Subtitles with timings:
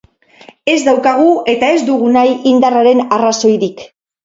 [0.71, 3.89] Ez daukagu eta ez dugu nahi indarraren arrazoirik.